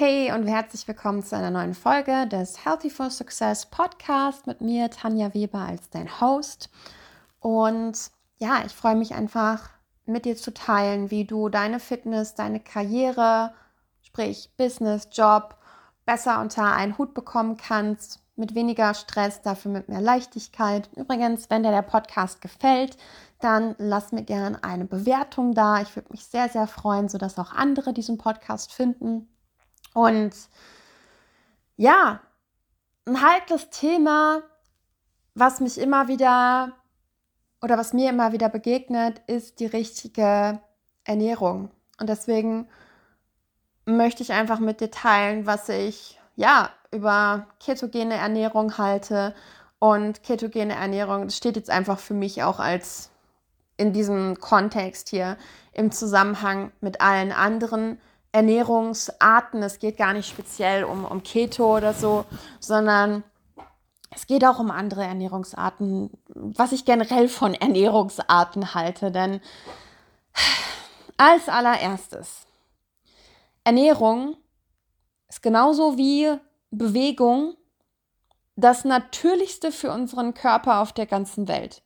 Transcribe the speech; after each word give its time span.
Hey 0.00 0.30
und 0.30 0.46
herzlich 0.46 0.86
willkommen 0.86 1.24
zu 1.24 1.36
einer 1.36 1.50
neuen 1.50 1.74
Folge 1.74 2.28
des 2.28 2.64
Healthy 2.64 2.88
for 2.88 3.10
Success 3.10 3.66
Podcast 3.66 4.46
mit 4.46 4.60
mir, 4.60 4.90
Tanja 4.90 5.34
Weber, 5.34 5.58
als 5.58 5.90
dein 5.90 6.20
Host. 6.20 6.70
Und 7.40 7.98
ja, 8.38 8.62
ich 8.64 8.70
freue 8.70 8.94
mich 8.94 9.16
einfach 9.16 9.70
mit 10.06 10.24
dir 10.24 10.36
zu 10.36 10.54
teilen, 10.54 11.10
wie 11.10 11.24
du 11.24 11.48
deine 11.48 11.80
Fitness, 11.80 12.36
deine 12.36 12.60
Karriere, 12.60 13.52
sprich 14.00 14.52
Business, 14.56 15.08
Job, 15.10 15.56
besser 16.06 16.40
unter 16.40 16.72
einen 16.72 16.96
Hut 16.96 17.12
bekommen 17.12 17.56
kannst, 17.56 18.20
mit 18.36 18.54
weniger 18.54 18.94
Stress, 18.94 19.42
dafür 19.42 19.72
mit 19.72 19.88
mehr 19.88 20.00
Leichtigkeit. 20.00 20.88
Übrigens, 20.94 21.50
wenn 21.50 21.64
dir 21.64 21.72
der 21.72 21.82
Podcast 21.82 22.40
gefällt, 22.40 22.96
dann 23.40 23.74
lass 23.78 24.12
mir 24.12 24.22
gerne 24.22 24.62
eine 24.62 24.84
Bewertung 24.84 25.54
da. 25.54 25.82
Ich 25.82 25.96
würde 25.96 26.12
mich 26.12 26.24
sehr, 26.24 26.48
sehr 26.48 26.68
freuen, 26.68 27.08
sodass 27.08 27.36
auch 27.36 27.50
andere 27.50 27.92
diesen 27.92 28.16
Podcast 28.16 28.72
finden. 28.72 29.26
Und 29.98 30.32
ja, 31.76 32.20
ein 33.04 33.20
heikles 33.20 33.68
Thema, 33.70 34.42
was 35.34 35.58
mich 35.58 35.76
immer 35.76 36.06
wieder 36.06 36.72
oder 37.60 37.76
was 37.76 37.92
mir 37.92 38.10
immer 38.10 38.30
wieder 38.30 38.48
begegnet, 38.48 39.20
ist 39.26 39.58
die 39.58 39.66
richtige 39.66 40.60
Ernährung. 41.02 41.72
Und 41.98 42.08
deswegen 42.08 42.68
möchte 43.86 44.22
ich 44.22 44.30
einfach 44.30 44.60
mit 44.60 44.80
dir 44.80 44.92
teilen, 44.92 45.46
was 45.46 45.68
ich 45.68 46.20
ja 46.36 46.70
über 46.92 47.48
ketogene 47.58 48.14
Ernährung 48.14 48.78
halte. 48.78 49.34
Und 49.80 50.22
ketogene 50.22 50.76
Ernährung 50.76 51.28
steht 51.30 51.56
jetzt 51.56 51.70
einfach 51.70 51.98
für 51.98 52.14
mich 52.14 52.44
auch 52.44 52.60
als 52.60 53.10
in 53.76 53.92
diesem 53.92 54.38
Kontext 54.38 55.08
hier 55.08 55.36
im 55.72 55.90
Zusammenhang 55.90 56.70
mit 56.80 57.00
allen 57.00 57.32
anderen 57.32 58.00
Ernährungsarten. 58.32 59.62
Es 59.62 59.78
geht 59.78 59.96
gar 59.96 60.12
nicht 60.12 60.28
speziell 60.28 60.84
um, 60.84 61.04
um 61.04 61.22
Keto 61.22 61.76
oder 61.76 61.94
so, 61.94 62.24
sondern 62.60 63.24
es 64.10 64.26
geht 64.26 64.44
auch 64.44 64.58
um 64.58 64.70
andere 64.70 65.04
Ernährungsarten, 65.04 66.10
was 66.34 66.72
ich 66.72 66.84
generell 66.84 67.28
von 67.28 67.54
Ernährungsarten 67.54 68.74
halte. 68.74 69.10
Denn 69.10 69.40
als 71.16 71.48
allererstes, 71.48 72.46
Ernährung 73.64 74.36
ist 75.28 75.42
genauso 75.42 75.98
wie 75.98 76.32
Bewegung 76.70 77.54
das 78.56 78.84
Natürlichste 78.84 79.70
für 79.72 79.92
unseren 79.92 80.34
Körper 80.34 80.80
auf 80.80 80.92
der 80.92 81.06
ganzen 81.06 81.48
Welt. 81.48 81.82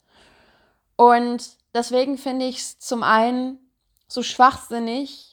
Und 0.97 1.57
deswegen 1.75 2.19
finde 2.19 2.47
ich 2.47 2.59
es 2.59 2.79
zum 2.79 3.03
einen 3.03 3.59
so 4.09 4.23
schwachsinnig, 4.23 5.32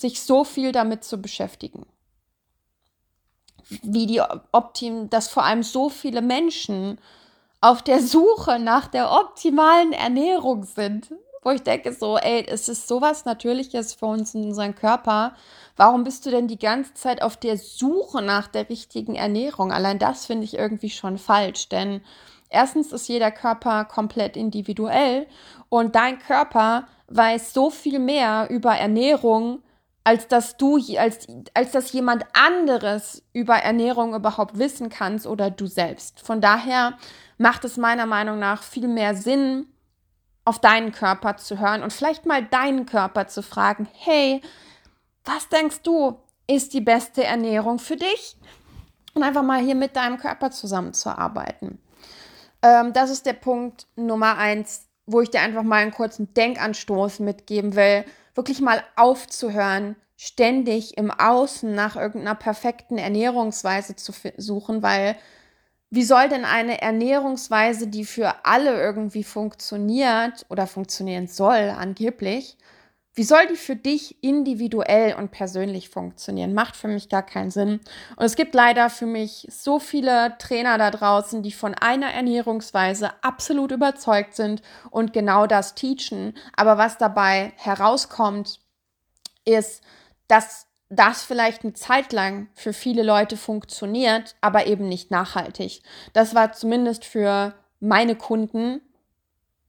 sich 0.00 0.22
so 0.22 0.44
viel 0.44 0.72
damit 0.72 1.04
zu 1.04 1.20
beschäftigen. 1.20 1.86
Wie 3.82 4.06
die 4.06 4.22
Optim, 4.52 5.10
dass 5.10 5.28
vor 5.28 5.44
allem 5.44 5.62
so 5.62 5.88
viele 5.90 6.22
Menschen 6.22 6.98
auf 7.60 7.82
der 7.82 8.00
Suche 8.00 8.58
nach 8.58 8.86
der 8.86 9.10
optimalen 9.10 9.92
Ernährung 9.92 10.64
sind 10.64 11.10
wo 11.42 11.50
ich 11.50 11.62
denke 11.62 11.92
so, 11.92 12.18
ey, 12.18 12.44
es 12.46 12.68
ist 12.68 12.88
sowas 12.88 13.24
Natürliches 13.24 13.94
für 13.94 14.06
uns 14.06 14.34
in 14.34 14.44
unserem 14.44 14.74
Körper. 14.74 15.32
Warum 15.76 16.04
bist 16.04 16.26
du 16.26 16.30
denn 16.30 16.48
die 16.48 16.58
ganze 16.58 16.94
Zeit 16.94 17.22
auf 17.22 17.36
der 17.36 17.56
Suche 17.56 18.22
nach 18.22 18.48
der 18.48 18.68
richtigen 18.68 19.14
Ernährung? 19.14 19.72
Allein 19.72 19.98
das 19.98 20.26
finde 20.26 20.44
ich 20.44 20.58
irgendwie 20.58 20.90
schon 20.90 21.18
falsch, 21.18 21.68
denn 21.68 22.02
erstens 22.48 22.92
ist 22.92 23.08
jeder 23.08 23.30
Körper 23.30 23.84
komplett 23.84 24.36
individuell 24.36 25.26
und 25.68 25.94
dein 25.94 26.18
Körper 26.18 26.86
weiß 27.08 27.54
so 27.54 27.70
viel 27.70 27.98
mehr 27.98 28.48
über 28.50 28.74
Ernährung, 28.74 29.62
als 30.08 30.26
dass 30.26 30.56
du, 30.56 30.78
als, 30.96 31.26
als 31.52 31.72
dass 31.72 31.92
jemand 31.92 32.24
anderes 32.32 33.22
über 33.34 33.56
Ernährung 33.56 34.14
überhaupt 34.14 34.58
wissen 34.58 34.88
kannst 34.88 35.26
oder 35.26 35.50
du 35.50 35.66
selbst. 35.66 36.20
Von 36.20 36.40
daher 36.40 36.96
macht 37.36 37.66
es 37.66 37.76
meiner 37.76 38.06
Meinung 38.06 38.38
nach 38.38 38.62
viel 38.62 38.88
mehr 38.88 39.14
Sinn, 39.14 39.66
auf 40.46 40.60
deinen 40.60 40.92
Körper 40.92 41.36
zu 41.36 41.58
hören 41.58 41.82
und 41.82 41.92
vielleicht 41.92 42.24
mal 42.24 42.42
deinen 42.42 42.86
Körper 42.86 43.26
zu 43.26 43.42
fragen, 43.42 43.86
hey, 43.92 44.40
was 45.26 45.50
denkst 45.50 45.82
du, 45.82 46.18
ist 46.46 46.72
die 46.72 46.80
beste 46.80 47.24
Ernährung 47.24 47.78
für 47.78 47.96
dich? 47.96 48.38
Und 49.12 49.24
einfach 49.24 49.42
mal 49.42 49.60
hier 49.60 49.74
mit 49.74 49.94
deinem 49.94 50.16
Körper 50.16 50.50
zusammenzuarbeiten. 50.50 51.82
Ähm, 52.62 52.94
das 52.94 53.10
ist 53.10 53.26
der 53.26 53.34
Punkt 53.34 53.86
Nummer 53.94 54.38
eins, 54.38 54.86
wo 55.04 55.20
ich 55.20 55.28
dir 55.28 55.42
einfach 55.42 55.64
mal 55.64 55.82
einen 55.82 55.92
kurzen 55.92 56.32
Denkanstoß 56.32 57.20
mitgeben 57.20 57.74
will, 57.74 58.06
wirklich 58.38 58.60
mal 58.60 58.84
aufzuhören, 58.94 59.96
ständig 60.16 60.96
im 60.96 61.10
Außen 61.10 61.74
nach 61.74 61.96
irgendeiner 61.96 62.36
perfekten 62.36 62.96
Ernährungsweise 62.96 63.96
zu 63.96 64.12
suchen, 64.36 64.80
weil 64.80 65.16
wie 65.90 66.04
soll 66.04 66.28
denn 66.28 66.44
eine 66.44 66.80
Ernährungsweise, 66.80 67.88
die 67.88 68.04
für 68.04 68.44
alle 68.44 68.80
irgendwie 68.80 69.24
funktioniert 69.24 70.46
oder 70.50 70.68
funktionieren 70.68 71.26
soll, 71.26 71.74
angeblich, 71.76 72.56
wie 73.18 73.24
soll 73.24 73.48
die 73.48 73.56
für 73.56 73.74
dich 73.74 74.22
individuell 74.22 75.16
und 75.16 75.32
persönlich 75.32 75.88
funktionieren? 75.88 76.54
Macht 76.54 76.76
für 76.76 76.86
mich 76.86 77.08
gar 77.08 77.24
keinen 77.24 77.50
Sinn. 77.50 77.80
Und 78.14 78.24
es 78.24 78.36
gibt 78.36 78.54
leider 78.54 78.90
für 78.90 79.06
mich 79.06 79.44
so 79.50 79.80
viele 79.80 80.38
Trainer 80.38 80.78
da 80.78 80.92
draußen, 80.92 81.42
die 81.42 81.50
von 81.50 81.74
einer 81.74 82.12
Ernährungsweise 82.12 83.10
absolut 83.24 83.72
überzeugt 83.72 84.36
sind 84.36 84.62
und 84.92 85.12
genau 85.12 85.48
das 85.48 85.74
teachen. 85.74 86.32
Aber 86.56 86.78
was 86.78 86.96
dabei 86.96 87.54
herauskommt, 87.56 88.60
ist, 89.44 89.82
dass 90.28 90.68
das 90.88 91.24
vielleicht 91.24 91.64
eine 91.64 91.72
Zeit 91.72 92.12
lang 92.12 92.46
für 92.54 92.72
viele 92.72 93.02
Leute 93.02 93.36
funktioniert, 93.36 94.36
aber 94.40 94.68
eben 94.68 94.88
nicht 94.88 95.10
nachhaltig. 95.10 95.82
Das 96.12 96.36
war 96.36 96.52
zumindest 96.52 97.04
für 97.04 97.54
meine 97.80 98.14
Kunden 98.14 98.80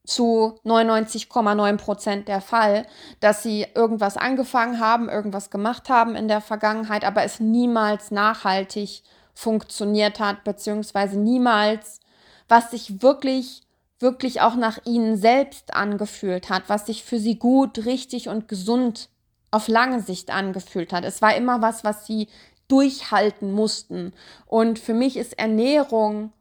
zu 0.09 0.59
99,9 0.65 1.77
Prozent 1.77 2.27
der 2.27 2.41
Fall, 2.41 2.85
dass 3.19 3.43
sie 3.43 3.65
irgendwas 3.75 4.17
angefangen 4.17 4.79
haben, 4.79 5.09
irgendwas 5.09 5.49
gemacht 5.49 5.89
haben 5.89 6.15
in 6.15 6.27
der 6.27 6.41
Vergangenheit, 6.41 7.05
aber 7.05 7.23
es 7.23 7.39
niemals 7.39 8.11
nachhaltig 8.11 9.03
funktioniert 9.33 10.19
hat, 10.19 10.43
beziehungsweise 10.43 11.17
niemals, 11.17 11.99
was 12.47 12.71
sich 12.71 13.01
wirklich, 13.01 13.61
wirklich 13.99 14.41
auch 14.41 14.55
nach 14.55 14.79
ihnen 14.85 15.15
selbst 15.15 15.73
angefühlt 15.73 16.49
hat, 16.49 16.63
was 16.67 16.87
sich 16.87 17.03
für 17.03 17.19
sie 17.19 17.37
gut, 17.37 17.85
richtig 17.85 18.27
und 18.27 18.47
gesund 18.47 19.09
auf 19.51 19.67
lange 19.67 20.01
Sicht 20.01 20.31
angefühlt 20.31 20.91
hat. 20.91 21.05
Es 21.05 21.21
war 21.21 21.35
immer 21.35 21.61
was, 21.61 21.83
was 21.83 22.05
sie 22.05 22.27
durchhalten 22.67 23.51
mussten. 23.51 24.13
Und 24.45 24.79
für 24.79 24.93
mich 24.93 25.17
ist 25.17 25.37
Ernährung 25.39 26.31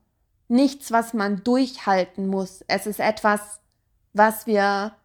nichts, 0.48 0.90
was 0.90 1.14
man 1.14 1.44
durchhalten 1.44 2.26
muss. 2.26 2.64
Es 2.66 2.86
ist 2.86 3.00
etwas, 3.00 3.60
was 4.12 4.46
wir 4.46 4.96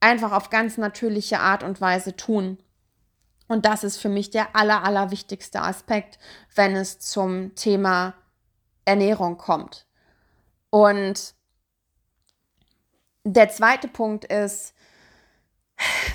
einfach 0.00 0.32
auf 0.32 0.50
ganz 0.50 0.78
natürliche 0.78 1.40
Art 1.40 1.62
und 1.62 1.80
Weise 1.80 2.16
tun. 2.16 2.58
Und 3.48 3.66
das 3.66 3.84
ist 3.84 3.98
für 3.98 4.08
mich 4.08 4.30
der 4.30 4.56
aller, 4.56 4.84
aller 4.84 5.10
wichtigste 5.10 5.60
Aspekt, 5.60 6.18
wenn 6.54 6.76
es 6.76 6.98
zum 6.98 7.54
Thema 7.54 8.14
Ernährung 8.84 9.36
kommt. 9.36 9.86
Und 10.70 11.34
der 13.24 13.48
zweite 13.48 13.88
Punkt 13.88 14.24
ist, 14.24 14.74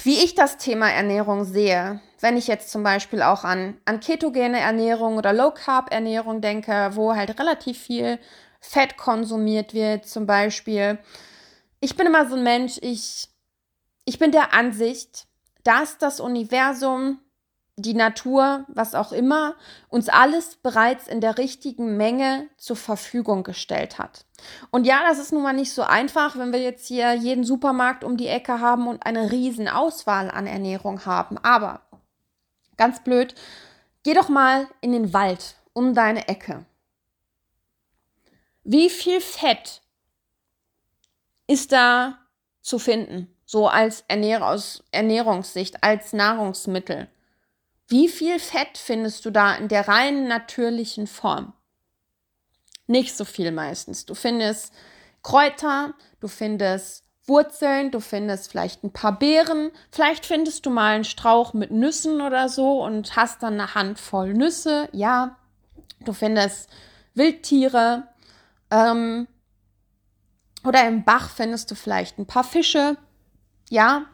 wie 0.04 0.24
ich 0.24 0.36
das 0.36 0.58
Thema 0.58 0.90
Ernährung 0.90 1.44
sehe, 1.44 2.02
wenn 2.20 2.38
ich 2.38 2.48
jetzt 2.48 2.72
zum 2.72 2.84
Beispiel 2.84 3.22
auch 3.22 3.44
an, 3.44 3.78
an 3.86 4.00
ketogene 4.00 4.60
Ernährung 4.60 5.18
oder 5.18 5.34
Low 5.34 5.52
Carb 5.52 5.92
Ernährung 5.92 6.42
denke, 6.42 6.92
wo 6.94 7.16
halt 7.16 7.40
relativ 7.40 7.78
viel 7.78 8.20
Fett 8.60 8.98
konsumiert 8.98 9.74
wird, 9.74 10.06
zum 10.06 10.26
Beispiel. 10.26 11.00
Ich 11.80 11.96
bin 11.96 12.08
immer 12.08 12.28
so 12.28 12.36
ein 12.36 12.44
Mensch, 12.44 12.78
ich, 12.82 13.30
ich 14.06 14.20
bin 14.20 14.32
der 14.32 14.54
Ansicht, 14.54 15.28
dass 15.64 15.98
das 15.98 16.20
Universum 16.20 17.20
die 17.82 17.94
Natur, 17.94 18.66
was 18.68 18.96
auch 18.96 19.12
immer, 19.12 19.56
uns 19.88 20.10
alles 20.10 20.58
bereits 20.58 21.08
in 21.08 21.22
der 21.22 21.38
richtigen 21.38 21.98
Menge 21.98 22.48
zur 22.58 22.76
Verfügung 22.76 23.44
gestellt 23.44 23.98
hat. 24.00 24.26
Und 24.70 24.86
ja, 24.86 25.02
das 25.08 25.20
ist 25.20 25.32
nun 25.32 25.44
mal 25.44 25.54
nicht 25.54 25.74
so 25.74 25.84
einfach, 25.84 26.38
wenn 26.38 26.52
wir 26.52 26.62
jetzt 26.62 26.88
hier 26.88 27.14
jeden 27.14 27.44
Supermarkt 27.44 28.04
um 28.04 28.18
die 28.18 28.28
Ecke 28.28 28.60
haben 28.60 28.88
und 28.88 29.06
eine 29.06 29.32
riesen 29.32 29.68
Auswahl 29.68 30.30
an 30.30 30.48
Ernährung 30.48 31.06
haben. 31.06 31.38
Aber 31.38 31.82
ganz 32.78 33.04
blöd, 33.04 33.36
geh 34.04 34.14
doch 34.14 34.30
mal 34.30 34.68
in 34.82 34.92
den 34.92 35.14
Wald 35.14 35.56
um 35.74 35.94
deine 35.94 36.28
Ecke. 36.28 36.66
Wie 38.64 38.90
viel 38.90 39.22
Fett 39.22 39.82
ist 41.48 41.72
da 41.72 42.18
zu 42.62 42.80
finden? 42.80 43.36
So 43.46 43.68
als 43.68 44.04
Ernähr 44.08 44.46
aus 44.46 44.84
Ernährungssicht, 44.92 45.84
als 45.84 46.14
Nahrungsmittel. 46.14 47.08
Wie 47.88 48.08
viel 48.08 48.38
Fett 48.40 48.78
findest 48.78 49.26
du 49.26 49.32
da 49.32 49.56
in 49.56 49.68
der 49.68 49.88
rein 49.88 50.28
natürlichen 50.28 51.08
Form? 51.08 51.54
Nicht 52.86 53.16
so 53.18 53.26
viel 53.26 53.52
meistens. 53.52 54.06
Du 54.06 54.14
findest 54.14 54.74
Kräuter, 55.24 55.96
du 56.20 56.28
findest 56.28 57.04
Wurzeln, 57.30 57.92
du 57.92 58.00
findest 58.00 58.52
vielleicht 58.52 58.84
ein 58.84 58.92
paar 58.92 59.18
Beeren, 59.18 59.72
vielleicht 59.92 60.26
findest 60.26 60.66
du 60.66 60.70
mal 60.70 60.96
einen 60.96 61.04
Strauch 61.04 61.54
mit 61.54 61.72
Nüssen 61.72 62.22
oder 62.22 62.50
so 62.50 62.84
und 62.84 63.16
hast 63.16 63.42
dann 63.42 63.54
eine 63.54 63.74
Handvoll 63.74 64.34
Nüsse, 64.34 64.90
ja. 64.92 65.38
Du 66.02 66.14
findest 66.14 66.70
Wildtiere 67.14 68.09
ähm, 68.72 69.28
oder 70.64 70.88
im 70.88 71.04
Bach 71.04 71.30
findest 71.30 71.72
du 71.72 71.76
vielleicht 71.76 72.18
ein 72.18 72.26
paar 72.26 72.44
Fische, 72.44 72.98
ja. 73.70 74.06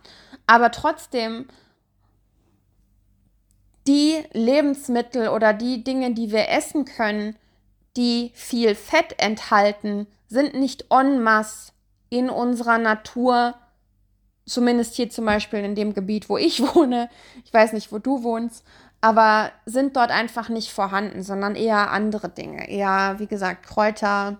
Aber 0.47 0.71
trotzdem 0.71 1.47
die 3.87 4.23
Lebensmittel 4.33 5.29
oder 5.29 5.53
die 5.53 5.83
Dinge, 5.83 6.13
die 6.13 6.31
wir 6.31 6.49
essen 6.49 6.85
können, 6.85 7.35
die 7.97 8.31
viel 8.33 8.75
Fett 8.75 9.15
enthalten, 9.17 10.07
sind 10.27 10.53
nicht 10.53 10.85
en 10.89 11.21
masse 11.21 11.71
in 12.09 12.29
unserer 12.29 12.77
Natur, 12.77 13.55
zumindest 14.45 14.95
hier 14.95 15.09
zum 15.09 15.25
Beispiel 15.25 15.59
in 15.59 15.75
dem 15.75 15.93
Gebiet, 15.93 16.29
wo 16.29 16.37
ich 16.37 16.61
wohne. 16.75 17.09
Ich 17.43 17.53
weiß 17.53 17.73
nicht, 17.73 17.91
wo 17.91 17.99
du 17.99 18.23
wohnst, 18.23 18.63
aber 19.01 19.51
sind 19.65 19.95
dort 19.95 20.11
einfach 20.11 20.49
nicht 20.49 20.71
vorhanden, 20.71 21.23
sondern 21.23 21.55
eher 21.55 21.91
andere 21.91 22.29
Dinge. 22.29 22.69
Eher, 22.69 23.15
wie 23.17 23.27
gesagt, 23.27 23.65
Kräuter, 23.65 24.37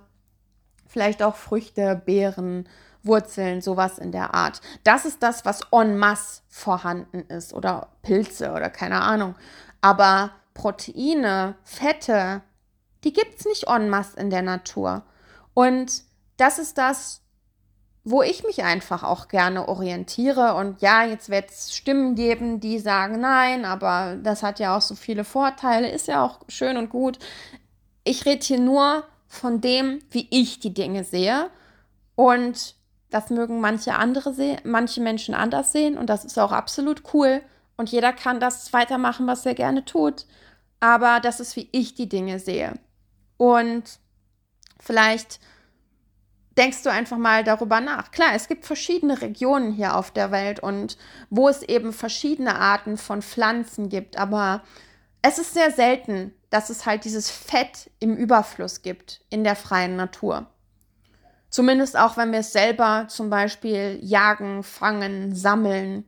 vielleicht 0.87 1.23
auch 1.23 1.35
Früchte, 1.35 2.01
Beeren, 2.05 2.67
Wurzeln, 3.03 3.61
sowas 3.61 3.99
in 3.99 4.11
der 4.11 4.33
Art. 4.33 4.61
Das 4.83 5.05
ist 5.05 5.21
das, 5.21 5.45
was 5.45 5.61
en 5.71 5.97
masse 5.97 6.41
vorhanden 6.49 7.21
ist 7.29 7.53
oder 7.53 7.89
Pilze 8.01 8.51
oder 8.51 8.69
keine 8.69 9.01
Ahnung. 9.01 9.35
Aber 9.81 10.31
Proteine, 10.53 11.55
Fette, 11.63 12.41
die 13.03 13.13
gibt 13.13 13.39
es 13.39 13.45
nicht 13.45 13.67
en 13.67 13.89
masse 13.89 14.19
in 14.19 14.29
der 14.29 14.41
Natur. 14.41 15.03
Und 15.53 16.03
das 16.37 16.59
ist 16.59 16.77
das, 16.77 17.21
wo 18.03 18.21
ich 18.21 18.43
mich 18.43 18.63
einfach 18.63 19.03
auch 19.03 19.27
gerne 19.27 19.67
orientiere. 19.67 20.55
Und 20.55 20.81
ja, 20.81 21.03
jetzt 21.03 21.29
wird 21.29 21.49
es 21.49 21.75
Stimmen 21.75 22.15
geben, 22.15 22.59
die 22.59 22.79
sagen, 22.79 23.19
nein, 23.19 23.65
aber 23.65 24.15
das 24.21 24.43
hat 24.43 24.59
ja 24.59 24.77
auch 24.77 24.81
so 24.81 24.95
viele 24.95 25.23
Vorteile, 25.23 25.89
ist 25.89 26.07
ja 26.07 26.23
auch 26.23 26.39
schön 26.47 26.77
und 26.77 26.89
gut. 26.89 27.19
Ich 28.03 28.25
rede 28.25 28.45
hier 28.45 28.59
nur 28.59 29.03
von 29.35 29.61
dem, 29.61 29.99
wie 30.09 30.27
ich 30.31 30.59
die 30.59 30.73
Dinge 30.73 31.03
sehe. 31.03 31.49
Und 32.15 32.75
das 33.09 33.29
mögen 33.29 33.61
manche 33.61 33.95
andere 33.95 34.33
sehen, 34.33 34.59
manche 34.63 35.01
Menschen 35.01 35.35
anders 35.35 35.71
sehen 35.71 35.97
und 35.97 36.09
das 36.09 36.25
ist 36.25 36.39
auch 36.39 36.51
absolut 36.51 37.03
cool. 37.13 37.41
Und 37.77 37.91
jeder 37.91 38.13
kann 38.13 38.39
das 38.39 38.73
weitermachen, 38.73 39.27
was 39.27 39.45
er 39.45 39.53
gerne 39.53 39.85
tut. 39.85 40.25
Aber 40.79 41.19
das 41.19 41.39
ist, 41.39 41.55
wie 41.55 41.69
ich 41.71 41.95
die 41.95 42.09
Dinge 42.09 42.39
sehe. 42.39 42.73
Und 43.37 43.99
vielleicht 44.79 45.39
denkst 46.57 46.83
du 46.83 46.91
einfach 46.91 47.17
mal 47.17 47.43
darüber 47.43 47.81
nach. 47.81 48.11
Klar, 48.11 48.29
es 48.33 48.47
gibt 48.47 48.65
verschiedene 48.65 49.21
Regionen 49.21 49.73
hier 49.73 49.95
auf 49.95 50.11
der 50.11 50.31
Welt 50.31 50.61
und 50.61 50.97
wo 51.29 51.49
es 51.49 51.63
eben 51.63 51.91
verschiedene 51.91 52.55
Arten 52.55 52.97
von 52.97 53.21
Pflanzen 53.21 53.89
gibt, 53.89 54.17
aber 54.17 54.63
es 55.21 55.37
ist 55.37 55.53
sehr 55.53 55.71
selten, 55.71 56.33
dass 56.56 56.69
es 56.69 56.86
halt 56.86 57.04
dieses 57.04 57.30
Fett 57.30 57.92
im 58.00 58.16
Überfluss 58.16 58.81
gibt 58.81 59.19
in 59.30 59.44
der 59.44 59.57
freien 59.57 59.98
Natur. 59.98 60.46
Zumindest 61.50 61.98
auch, 61.98 62.16
wenn 62.16 62.31
wir 62.31 62.40
es 62.40 62.54
selber 62.54 63.07
zum 63.10 63.30
Beispiel 63.30 64.00
jagen, 64.02 64.63
fangen, 64.63 65.36
sammeln 65.36 66.06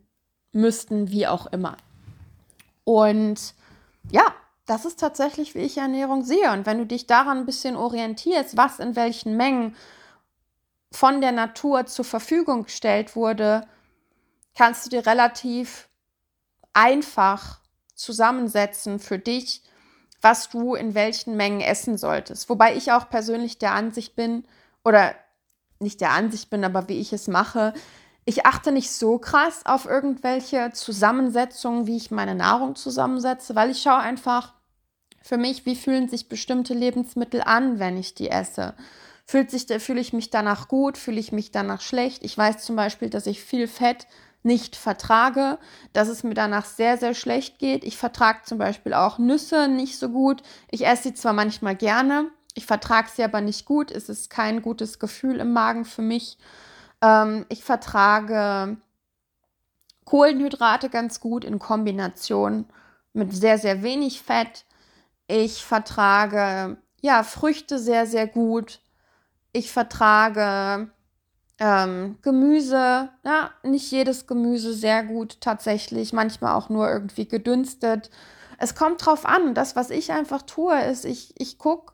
müssten, 0.53 1.11
wie 1.11 1.27
auch 1.27 1.47
immer. 1.47 1.75
Und 2.85 3.55
ja, 4.09 4.33
das 4.65 4.85
ist 4.85 5.01
tatsächlich, 5.01 5.53
wie 5.53 5.59
ich 5.59 5.79
Ernährung 5.79 6.23
sehe. 6.23 6.53
Und 6.53 6.65
wenn 6.65 6.77
du 6.77 6.85
dich 6.85 7.07
daran 7.07 7.39
ein 7.39 7.45
bisschen 7.45 7.75
orientierst, 7.75 8.55
was 8.55 8.79
in 8.79 8.95
welchen 8.95 9.35
Mengen 9.35 9.75
von 10.93 11.19
der 11.19 11.33
Natur 11.33 11.87
zur 11.87 12.05
Verfügung 12.05 12.63
gestellt 12.63 13.17
wurde, 13.17 13.67
kannst 14.55 14.85
du 14.85 14.91
dir 14.91 15.05
relativ 15.05 15.89
einfach 16.71 17.59
zusammensetzen 17.95 18.99
für 18.99 19.19
dich, 19.19 19.61
was 20.27 20.49
du 20.49 20.75
in 20.75 20.93
welchen 20.93 21.37
Mengen 21.37 21.61
essen 21.61 21.97
solltest. 21.97 22.49
Wobei 22.49 22.75
ich 22.75 22.91
auch 22.91 23.09
persönlich 23.09 23.59
der 23.59 23.71
Ansicht 23.71 24.13
bin, 24.17 24.43
oder 24.83 25.15
nicht 25.79 26.01
der 26.01 26.11
Ansicht 26.11 26.49
bin, 26.49 26.65
aber 26.65 26.89
wie 26.89 26.99
ich 26.99 27.13
es 27.13 27.29
mache. 27.29 27.73
Ich 28.25 28.45
achte 28.45 28.73
nicht 28.73 28.91
so 28.91 29.19
krass 29.19 29.65
auf 29.65 29.85
irgendwelche 29.85 30.71
Zusammensetzungen, 30.73 31.87
wie 31.87 31.95
ich 31.95 32.11
meine 32.11 32.35
Nahrung 32.35 32.75
zusammensetze, 32.75 33.55
weil 33.55 33.71
ich 33.71 33.81
schaue 33.81 33.99
einfach 33.99 34.53
für 35.21 35.37
mich, 35.37 35.65
wie 35.65 35.77
fühlen 35.77 36.09
sich 36.09 36.27
bestimmte 36.27 36.73
Lebensmittel 36.73 37.41
an, 37.41 37.79
wenn 37.79 37.95
ich 37.95 38.13
die 38.13 38.29
esse. 38.29 38.73
Fühlt 39.25 39.49
sich, 39.49 39.65
fühle 39.81 40.01
ich 40.01 40.11
mich 40.11 40.29
danach 40.29 40.67
gut, 40.67 40.97
fühle 40.97 41.21
ich 41.21 41.31
mich 41.31 41.51
danach 41.51 41.79
schlecht. 41.79 42.25
Ich 42.25 42.37
weiß 42.37 42.65
zum 42.65 42.75
Beispiel, 42.75 43.09
dass 43.09 43.27
ich 43.27 43.41
viel 43.41 43.69
Fett 43.69 44.07
nicht 44.47 44.75
vertrage, 44.75 45.59
dass 45.93 46.07
es 46.07 46.23
mir 46.23 46.33
danach 46.33 46.65
sehr, 46.65 46.97
sehr 46.97 47.13
schlecht 47.13 47.59
geht. 47.59 47.83
Ich 47.83 47.97
vertrage 47.97 48.39
zum 48.43 48.57
Beispiel 48.57 48.95
auch 48.95 49.19
Nüsse 49.19 49.67
nicht 49.67 49.99
so 49.99 50.09
gut. 50.09 50.41
Ich 50.71 50.87
esse 50.87 51.03
sie 51.03 51.13
zwar 51.13 51.33
manchmal 51.33 51.75
gerne, 51.75 52.31
ich 52.57 52.65
vertrage 52.65 53.07
sie 53.13 53.23
aber 53.23 53.39
nicht 53.39 53.65
gut. 53.65 53.91
Es 53.91 54.09
ist 54.09 54.31
kein 54.31 54.63
gutes 54.63 54.97
Gefühl 54.97 55.39
im 55.39 55.53
Magen 55.53 55.85
für 55.85 56.01
mich. 56.01 56.39
Ähm, 57.03 57.45
ich 57.49 57.63
vertrage 57.63 58.77
Kohlenhydrate 60.05 60.89
ganz 60.89 61.19
gut 61.19 61.45
in 61.45 61.59
Kombination 61.59 62.65
mit 63.13 63.31
sehr, 63.31 63.59
sehr 63.59 63.83
wenig 63.83 64.23
Fett. 64.23 64.65
Ich 65.27 65.63
vertrage 65.63 66.77
ja 66.99 67.21
Früchte 67.21 67.77
sehr, 67.77 68.07
sehr 68.07 68.25
gut. 68.25 68.79
Ich 69.53 69.71
vertrage 69.71 70.89
ähm, 71.59 72.17
Gemüse, 72.21 73.09
ja, 73.23 73.51
nicht 73.63 73.91
jedes 73.91 74.27
Gemüse 74.27 74.73
sehr 74.73 75.03
gut 75.03 75.41
tatsächlich, 75.41 76.13
manchmal 76.13 76.53
auch 76.55 76.69
nur 76.69 76.89
irgendwie 76.89 77.27
gedünstet. 77.27 78.09
Es 78.57 78.75
kommt 78.75 79.05
drauf 79.05 79.25
an. 79.25 79.53
Das, 79.53 79.75
was 79.75 79.89
ich 79.89 80.11
einfach 80.11 80.41
tue, 80.43 80.79
ist, 80.83 81.05
ich, 81.05 81.33
ich 81.37 81.57
gucke, 81.57 81.93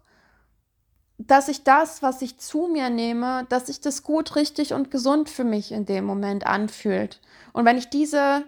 dass 1.18 1.48
ich 1.48 1.64
das, 1.64 2.02
was 2.02 2.22
ich 2.22 2.40
zu 2.40 2.68
mir 2.68 2.90
nehme, 2.90 3.46
dass 3.50 3.68
sich 3.68 3.80
das 3.80 4.04
gut, 4.04 4.36
richtig 4.36 4.74
und 4.74 4.92
gesund 4.92 5.30
für 5.30 5.44
mich 5.44 5.72
in 5.72 5.86
dem 5.86 6.06
Moment 6.06 6.46
anfühlt. 6.46 7.22
Und 7.54 7.66
wenn 7.66 7.78
ich 7.78 7.90
diese 7.90 8.44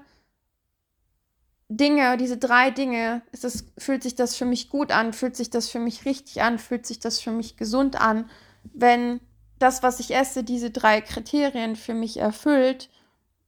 Dinge, 1.70 2.18
diese 2.18 2.38
drei 2.38 2.72
Dinge, 2.72 3.22
es, 3.32 3.66
fühlt 3.78 4.04
sich 4.04 4.16
das 4.16 4.36
für 4.36 4.46
mich 4.46 4.70
gut 4.70 4.92
an, 4.92 5.14
fühlt 5.14 5.36
sich 5.36 5.50
das 5.50 5.70
für 5.70 5.80
mich 5.80 6.06
richtig 6.06 6.42
an, 6.42 6.60
fühlt 6.60 6.86
sich 6.86 7.00
das 7.00 7.20
für 7.20 7.32
mich 7.32 7.58
gesund 7.58 8.00
an. 8.00 8.30
Wenn 8.74 9.20
das, 9.60 9.84
was 9.84 10.00
ich 10.00 10.14
esse, 10.14 10.44
diese 10.44 10.72
drei 10.72 11.02
Kriterien 11.02 11.76
für 11.76 11.94
mich 11.94 12.18
erfüllt, 12.18 12.90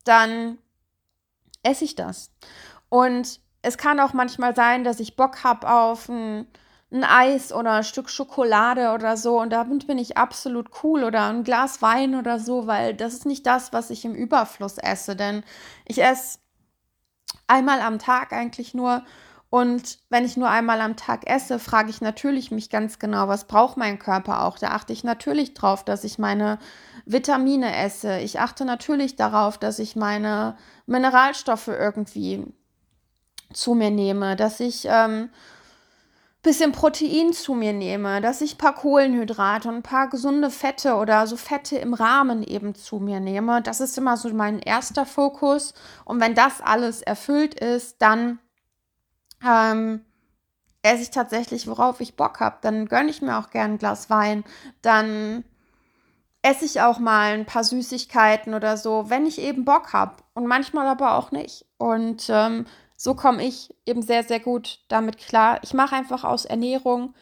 dann 0.03 0.57
esse 1.63 1.85
ich 1.85 1.95
das. 1.95 2.31
Und 2.89 3.39
es 3.61 3.77
kann 3.77 3.99
auch 3.99 4.13
manchmal 4.13 4.55
sein, 4.55 4.83
dass 4.83 4.99
ich 4.99 5.15
Bock 5.15 5.43
habe 5.43 5.69
auf 5.69 6.07
ein 6.09 6.47
ein 6.91 7.03
Eis 7.03 7.51
oder 7.51 7.73
ein 7.73 7.83
Stück 7.83 8.09
Schokolade 8.09 8.91
oder 8.93 9.17
so 9.17 9.41
und 9.41 9.49
damit 9.49 9.87
bin 9.87 9.97
ich 9.97 10.17
absolut 10.17 10.69
cool 10.83 11.03
oder 11.03 11.27
ein 11.27 11.43
Glas 11.43 11.81
Wein 11.81 12.15
oder 12.15 12.39
so, 12.39 12.65
weil 12.65 12.93
das 12.93 13.13
ist 13.13 13.25
nicht 13.25 13.45
das, 13.45 13.73
was 13.73 13.89
ich 13.89 14.05
im 14.05 14.15
Überfluss 14.15 14.77
esse, 14.77 15.15
denn 15.15 15.43
ich 15.85 16.01
esse 16.01 16.39
einmal 17.47 17.81
am 17.81 17.99
Tag 17.99 18.31
eigentlich 18.31 18.73
nur 18.73 19.03
und 19.49 19.99
wenn 20.09 20.25
ich 20.25 20.35
nur 20.35 20.49
einmal 20.49 20.81
am 20.81 20.97
Tag 20.97 21.29
esse, 21.29 21.57
frage 21.57 21.89
ich 21.89 22.01
natürlich 22.01 22.51
mich 22.51 22.69
ganz 22.69 22.99
genau, 22.99 23.29
was 23.29 23.45
braucht 23.45 23.77
mein 23.77 23.97
Körper 23.97 24.43
auch. 24.43 24.59
Da 24.59 24.71
achte 24.71 24.91
ich 24.91 25.05
natürlich 25.05 25.53
drauf, 25.53 25.85
dass 25.85 26.03
ich 26.03 26.19
meine 26.19 26.59
Vitamine 27.05 27.73
esse. 27.75 28.19
Ich 28.19 28.41
achte 28.41 28.65
natürlich 28.65 29.15
darauf, 29.15 29.57
dass 29.57 29.79
ich 29.79 29.95
meine 29.95 30.57
Mineralstoffe 30.85 31.69
irgendwie 31.69 32.45
zu 33.53 33.73
mir 33.73 33.89
nehme, 33.89 34.35
dass 34.35 34.59
ich 34.59 34.85
ähm, 34.89 35.29
bisschen 36.43 36.73
Protein 36.73 37.31
zu 37.31 37.53
mir 37.53 37.73
nehme, 37.73 38.19
dass 38.19 38.41
ich 38.41 38.55
ein 38.55 38.57
paar 38.57 38.75
Kohlenhydrate 38.75 39.69
und 39.69 39.75
ein 39.75 39.83
paar 39.83 40.09
gesunde 40.09 40.49
Fette 40.49 40.95
oder 40.95 41.25
so 41.25 41.37
Fette 41.37 41.77
im 41.77 41.93
Rahmen 41.93 42.43
eben 42.43 42.75
zu 42.75 42.99
mir 42.99 43.21
nehme. 43.21 43.61
Das 43.61 43.79
ist 43.79 43.97
immer 43.97 44.17
so 44.17 44.29
mein 44.33 44.59
erster 44.59 45.05
Fokus. 45.05 45.73
Und 46.03 46.19
wenn 46.19 46.35
das 46.35 46.61
alles 46.61 47.01
erfüllt 47.01 47.53
ist, 47.53 48.01
dann 48.01 48.39
ähm, 49.45 50.01
esse 50.81 51.03
ich 51.03 51.11
tatsächlich, 51.11 51.67
worauf 51.67 51.99
ich 52.01 52.15
Bock 52.15 52.39
habe. 52.39 52.57
Dann 52.61 52.87
gönne 52.87 53.09
ich 53.09 53.21
mir 53.21 53.37
auch 53.37 53.49
gern 53.49 53.73
ein 53.73 53.77
Glas 53.77 54.09
Wein. 54.09 54.43
Dann 54.81 55.43
esse 56.41 56.65
ich 56.65 56.81
auch 56.81 56.99
mal 56.99 57.33
ein 57.33 57.45
paar 57.45 57.63
Süßigkeiten 57.63 58.53
oder 58.53 58.77
so, 58.77 59.09
wenn 59.09 59.25
ich 59.25 59.39
eben 59.39 59.65
Bock 59.65 59.93
habe. 59.93 60.15
Und 60.33 60.47
manchmal 60.47 60.87
aber 60.87 61.15
auch 61.15 61.31
nicht. 61.31 61.65
Und 61.77 62.27
ähm, 62.29 62.65
so 62.95 63.15
komme 63.15 63.43
ich 63.43 63.75
eben 63.85 64.01
sehr, 64.01 64.23
sehr 64.23 64.39
gut 64.39 64.79
damit 64.87 65.17
klar. 65.17 65.59
Ich 65.63 65.73
mache 65.73 65.95
einfach 65.95 66.23
aus 66.23 66.45
Ernährung 66.45 67.13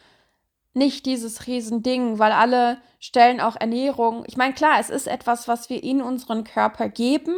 nicht 0.72 1.06
dieses 1.06 1.46
Riesending, 1.46 2.18
weil 2.18 2.32
alle 2.32 2.78
stellen 3.00 3.40
auch 3.40 3.56
Ernährung. 3.56 4.24
Ich 4.26 4.36
meine, 4.36 4.54
klar, 4.54 4.78
es 4.78 4.90
ist 4.90 5.08
etwas, 5.08 5.48
was 5.48 5.70
wir 5.70 5.82
in 5.82 6.02
unseren 6.02 6.44
Körper 6.44 6.88
geben 6.88 7.34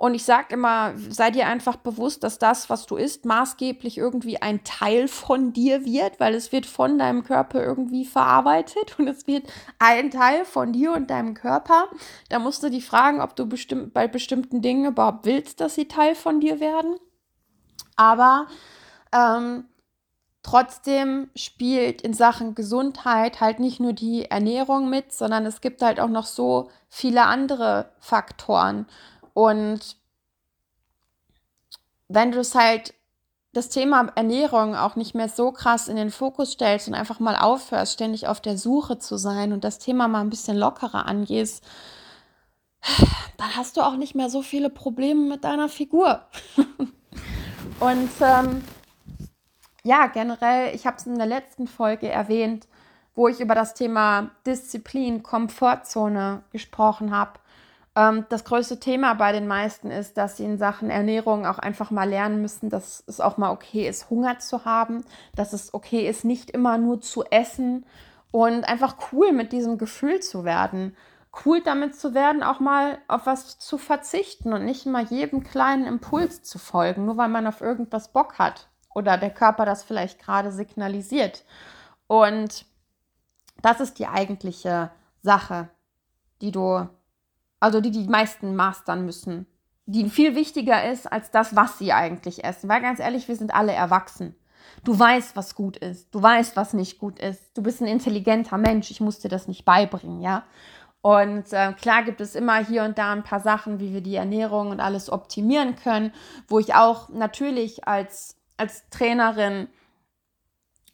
Und 0.00 0.14
ich 0.14 0.24
sage 0.24 0.54
immer, 0.54 0.94
sei 1.10 1.30
dir 1.30 1.46
einfach 1.46 1.76
bewusst, 1.76 2.24
dass 2.24 2.38
das, 2.38 2.70
was 2.70 2.86
du 2.86 2.96
isst, 2.96 3.26
maßgeblich 3.26 3.98
irgendwie 3.98 4.40
ein 4.40 4.64
Teil 4.64 5.08
von 5.08 5.52
dir 5.52 5.84
wird, 5.84 6.18
weil 6.18 6.34
es 6.34 6.52
wird 6.52 6.64
von 6.64 6.96
deinem 6.96 7.22
Körper 7.22 7.62
irgendwie 7.62 8.06
verarbeitet 8.06 8.94
und 8.98 9.08
es 9.08 9.26
wird 9.26 9.46
ein 9.78 10.10
Teil 10.10 10.46
von 10.46 10.72
dir 10.72 10.92
und 10.92 11.10
deinem 11.10 11.34
Körper. 11.34 11.90
Da 12.30 12.38
musst 12.38 12.62
du 12.62 12.70
dich 12.70 12.86
fragen, 12.86 13.20
ob 13.20 13.36
du 13.36 13.44
bestimmt, 13.44 13.92
bei 13.92 14.08
bestimmten 14.08 14.62
Dingen 14.62 14.86
überhaupt 14.86 15.26
willst, 15.26 15.60
dass 15.60 15.74
sie 15.74 15.86
Teil 15.86 16.14
von 16.14 16.40
dir 16.40 16.60
werden. 16.60 16.96
Aber 17.96 18.46
ähm, 19.12 19.64
trotzdem 20.42 21.28
spielt 21.36 22.00
in 22.00 22.14
Sachen 22.14 22.54
Gesundheit 22.54 23.42
halt 23.42 23.60
nicht 23.60 23.80
nur 23.80 23.92
die 23.92 24.30
Ernährung 24.30 24.88
mit, 24.88 25.12
sondern 25.12 25.44
es 25.44 25.60
gibt 25.60 25.82
halt 25.82 26.00
auch 26.00 26.08
noch 26.08 26.24
so 26.24 26.70
viele 26.88 27.24
andere 27.24 27.92
Faktoren. 27.98 28.86
Und 29.34 29.96
wenn 32.08 32.32
du 32.32 32.40
es 32.40 32.54
halt 32.54 32.94
das 33.52 33.68
Thema 33.68 34.12
Ernährung 34.14 34.76
auch 34.76 34.94
nicht 34.96 35.14
mehr 35.14 35.28
so 35.28 35.50
krass 35.50 35.88
in 35.88 35.96
den 35.96 36.10
Fokus 36.10 36.52
stellst 36.52 36.86
und 36.86 36.94
einfach 36.94 37.18
mal 37.18 37.36
aufhörst, 37.36 37.94
ständig 37.94 38.28
auf 38.28 38.40
der 38.40 38.56
Suche 38.56 38.98
zu 38.98 39.16
sein 39.16 39.52
und 39.52 39.64
das 39.64 39.78
Thema 39.78 40.06
mal 40.06 40.20
ein 40.20 40.30
bisschen 40.30 40.56
lockerer 40.56 41.06
angehst, 41.06 41.64
dann 43.36 43.56
hast 43.56 43.76
du 43.76 43.82
auch 43.82 43.96
nicht 43.96 44.14
mehr 44.14 44.30
so 44.30 44.42
viele 44.42 44.70
Probleme 44.70 45.28
mit 45.28 45.44
deiner 45.44 45.68
Figur. 45.68 46.22
und 47.80 48.10
ähm, 48.20 48.62
ja, 49.82 50.06
generell, 50.06 50.74
ich 50.74 50.86
habe 50.86 50.98
es 50.98 51.06
in 51.06 51.18
der 51.18 51.26
letzten 51.26 51.66
Folge 51.66 52.08
erwähnt, 52.08 52.68
wo 53.14 53.28
ich 53.28 53.40
über 53.40 53.54
das 53.54 53.74
Thema 53.74 54.30
Disziplin, 54.46 55.22
Komfortzone 55.22 56.42
gesprochen 56.52 57.14
habe. 57.14 57.39
Ähm, 58.00 58.24
das 58.30 58.44
größte 58.44 58.80
Thema 58.80 59.12
bei 59.14 59.32
den 59.32 59.46
meisten 59.46 59.90
ist, 59.90 60.16
dass 60.16 60.38
sie 60.38 60.44
in 60.44 60.56
Sachen 60.56 60.88
Ernährung 60.88 61.44
auch 61.44 61.58
einfach 61.58 61.90
mal 61.90 62.08
lernen 62.08 62.40
müssen, 62.40 62.70
dass 62.70 63.04
es 63.06 63.20
auch 63.20 63.36
mal 63.36 63.50
okay 63.50 63.86
ist, 63.86 64.08
Hunger 64.08 64.38
zu 64.38 64.64
haben, 64.64 65.04
dass 65.34 65.52
es 65.52 65.74
okay 65.74 66.08
ist, 66.08 66.24
nicht 66.24 66.50
immer 66.50 66.78
nur 66.78 67.02
zu 67.02 67.24
essen 67.24 67.84
und 68.30 68.64
einfach 68.64 68.96
cool 69.12 69.32
mit 69.32 69.52
diesem 69.52 69.76
Gefühl 69.76 70.20
zu 70.20 70.44
werden. 70.44 70.96
Cool 71.44 71.60
damit 71.60 71.94
zu 71.94 72.14
werden, 72.14 72.42
auch 72.42 72.58
mal 72.58 72.98
auf 73.06 73.26
was 73.26 73.58
zu 73.58 73.76
verzichten 73.76 74.54
und 74.54 74.64
nicht 74.64 74.86
immer 74.86 75.02
jedem 75.02 75.44
kleinen 75.44 75.84
Impuls 75.86 76.42
zu 76.42 76.58
folgen, 76.58 77.04
nur 77.04 77.18
weil 77.18 77.28
man 77.28 77.46
auf 77.46 77.60
irgendwas 77.60 78.12
Bock 78.12 78.38
hat 78.38 78.68
oder 78.94 79.18
der 79.18 79.30
Körper 79.30 79.66
das 79.66 79.84
vielleicht 79.84 80.18
gerade 80.18 80.52
signalisiert. 80.52 81.44
Und 82.06 82.64
das 83.60 83.80
ist 83.80 83.98
die 83.98 84.06
eigentliche 84.06 84.90
Sache, 85.22 85.68
die 86.40 86.50
du 86.50 86.88
also 87.60 87.80
die 87.80 87.90
die 87.90 88.08
meisten 88.08 88.56
mastern 88.56 89.04
müssen, 89.04 89.46
die 89.86 90.08
viel 90.08 90.34
wichtiger 90.34 90.90
ist 90.90 91.10
als 91.10 91.30
das, 91.30 91.56
was 91.56 91.78
sie 91.78 91.92
eigentlich 91.92 92.44
essen. 92.44 92.68
Weil 92.68 92.80
ganz 92.80 93.00
ehrlich, 93.00 93.28
wir 93.28 93.36
sind 93.36 93.54
alle 93.54 93.72
erwachsen. 93.72 94.34
Du 94.84 94.98
weißt, 94.98 95.36
was 95.36 95.54
gut 95.54 95.76
ist. 95.76 96.14
Du 96.14 96.22
weißt, 96.22 96.56
was 96.56 96.72
nicht 96.74 96.98
gut 96.98 97.18
ist. 97.18 97.56
Du 97.56 97.62
bist 97.62 97.80
ein 97.80 97.86
intelligenter 97.86 98.56
Mensch. 98.56 98.90
Ich 98.90 99.00
muss 99.00 99.18
dir 99.18 99.28
das 99.28 99.48
nicht 99.48 99.64
beibringen, 99.64 100.20
ja. 100.20 100.44
Und 101.02 101.52
äh, 101.52 101.72
klar 101.72 102.02
gibt 102.02 102.20
es 102.20 102.34
immer 102.34 102.64
hier 102.64 102.84
und 102.84 102.98
da 102.98 103.12
ein 103.12 103.24
paar 103.24 103.40
Sachen, 103.40 103.80
wie 103.80 103.92
wir 103.92 104.02
die 104.02 104.16
Ernährung 104.16 104.70
und 104.70 104.80
alles 104.80 105.10
optimieren 105.10 105.76
können, 105.76 106.12
wo 106.46 106.58
ich 106.58 106.74
auch 106.74 107.08
natürlich 107.08 107.86
als, 107.88 108.36
als 108.58 108.88
Trainerin 108.90 109.68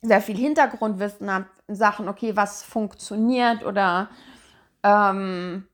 sehr 0.02 0.20
viel 0.20 0.37
Hintergrundwissen 0.37 1.30
habe 1.30 1.46
in 1.66 1.75
Sachen, 1.75 2.08
okay, 2.08 2.37
was 2.37 2.62
funktioniert 2.62 3.64
oder 3.64 4.08
ähm, 4.85 5.66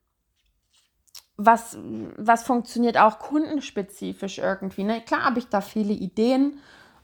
was, 1.46 1.76
was 2.16 2.44
funktioniert 2.44 2.98
auch 2.98 3.18
kundenspezifisch 3.18 4.38
irgendwie. 4.38 4.84
Ne? 4.84 5.00
Klar 5.00 5.24
habe 5.24 5.38
ich 5.38 5.48
da 5.48 5.60
viele 5.60 5.92
Ideen, 5.92 6.58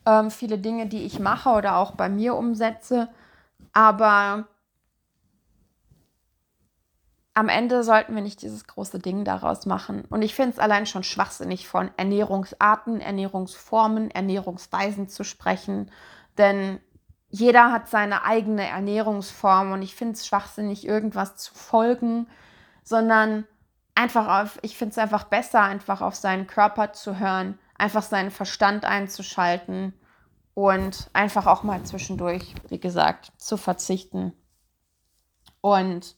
ähm, 0.06 0.30
viele 0.30 0.58
Dinge, 0.58 0.86
die 0.86 1.04
ich 1.04 1.18
mache 1.18 1.50
oder 1.50 1.76
auch 1.76 1.92
bei 1.92 2.08
mir 2.08 2.34
umsetze, 2.34 3.08
aber 3.72 4.48
am 7.34 7.48
Ende 7.48 7.84
sollten 7.84 8.14
wir 8.14 8.22
nicht 8.22 8.42
dieses 8.42 8.66
große 8.66 8.98
Ding 8.98 9.24
daraus 9.24 9.64
machen. 9.64 10.04
Und 10.10 10.22
ich 10.22 10.34
finde 10.34 10.50
es 10.52 10.58
allein 10.58 10.86
schon 10.86 11.04
schwachsinnig, 11.04 11.68
von 11.68 11.90
Ernährungsarten, 11.96 13.00
Ernährungsformen, 13.00 14.10
Ernährungsweisen 14.10 15.08
zu 15.08 15.24
sprechen, 15.24 15.90
denn 16.36 16.80
jeder 17.30 17.72
hat 17.72 17.88
seine 17.88 18.24
eigene 18.24 18.66
Ernährungsform 18.66 19.72
und 19.72 19.82
ich 19.82 19.94
finde 19.94 20.14
es 20.14 20.26
schwachsinnig, 20.26 20.86
irgendwas 20.86 21.36
zu 21.36 21.54
folgen, 21.54 22.26
sondern 22.82 23.44
einfach 23.98 24.42
auf, 24.42 24.60
ich 24.62 24.78
finde 24.78 24.92
es 24.92 24.98
einfach 24.98 25.24
besser, 25.24 25.60
einfach 25.60 26.02
auf 26.02 26.14
seinen 26.14 26.46
Körper 26.46 26.92
zu 26.92 27.18
hören, 27.18 27.58
einfach 27.76 28.04
seinen 28.04 28.30
Verstand 28.30 28.84
einzuschalten 28.84 29.92
und 30.54 31.10
einfach 31.14 31.46
auch 31.46 31.64
mal 31.64 31.82
zwischendurch, 31.82 32.54
wie 32.68 32.78
gesagt, 32.78 33.32
zu 33.38 33.56
verzichten. 33.56 34.32
Und 35.60 36.14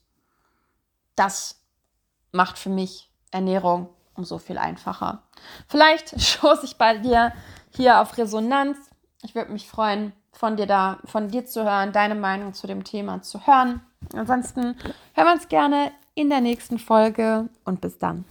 das 1.16 1.64
macht 2.32 2.58
für 2.58 2.68
mich 2.68 3.10
Ernährung 3.30 3.88
um 4.14 4.24
so 4.24 4.36
viel 4.36 4.58
einfacher. 4.58 5.22
Vielleicht 5.66 6.20
schoß 6.22 6.64
ich 6.64 6.76
bei 6.76 6.98
dir 6.98 7.32
hier 7.70 8.02
auf 8.02 8.18
Resonanz. 8.18 8.76
Ich 9.22 9.34
würde 9.34 9.52
mich 9.52 9.66
freuen, 9.66 10.12
von 10.32 10.56
dir 10.56 10.66
da, 10.66 10.98
von 11.06 11.28
dir 11.28 11.46
zu 11.46 11.64
hören, 11.64 11.92
deine 11.92 12.14
Meinung 12.14 12.52
zu 12.52 12.66
dem 12.66 12.84
Thema 12.84 13.22
zu 13.22 13.46
hören. 13.46 13.80
Ansonsten 14.14 14.76
hören 15.14 15.26
wir 15.26 15.32
uns 15.32 15.48
gerne 15.48 15.92
in 16.20 16.28
der 16.28 16.42
nächsten 16.42 16.78
Folge 16.78 17.48
und 17.64 17.80
bis 17.80 17.96
dann. 17.96 18.26